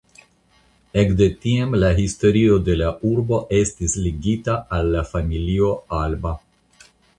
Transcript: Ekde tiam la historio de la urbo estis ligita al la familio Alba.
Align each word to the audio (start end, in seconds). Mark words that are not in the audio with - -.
Ekde 1.01 1.27
tiam 1.43 1.75
la 1.83 1.91
historio 1.99 2.57
de 2.71 2.79
la 2.79 2.87
urbo 3.11 3.39
estis 3.59 3.95
ligita 4.07 4.57
al 4.79 4.91
la 4.97 5.07
familio 5.15 5.73
Alba. 6.03 6.37